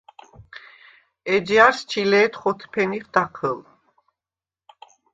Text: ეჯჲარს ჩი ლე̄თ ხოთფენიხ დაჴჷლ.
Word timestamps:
ეჯჲარს 1.33 1.79
ჩი 1.89 2.03
ლე̄თ 2.11 2.33
ხოთფენიხ 2.41 3.05
დაჴჷლ. 3.13 3.59